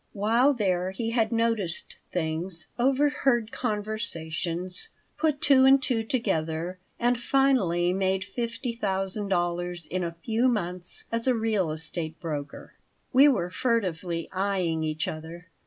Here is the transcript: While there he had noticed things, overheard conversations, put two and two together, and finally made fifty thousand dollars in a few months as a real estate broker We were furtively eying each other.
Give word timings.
While 0.13 0.55
there 0.55 0.89
he 0.89 1.11
had 1.11 1.31
noticed 1.31 1.97
things, 2.11 2.67
overheard 2.79 3.51
conversations, 3.51 4.89
put 5.15 5.41
two 5.41 5.65
and 5.65 5.79
two 5.79 6.01
together, 6.03 6.79
and 6.99 7.21
finally 7.21 7.93
made 7.93 8.23
fifty 8.23 8.73
thousand 8.73 9.27
dollars 9.27 9.85
in 9.85 10.03
a 10.03 10.15
few 10.25 10.47
months 10.47 11.03
as 11.11 11.27
a 11.27 11.35
real 11.35 11.69
estate 11.69 12.19
broker 12.19 12.73
We 13.13 13.27
were 13.27 13.51
furtively 13.51 14.27
eying 14.35 14.83
each 14.83 15.07
other. 15.07 15.49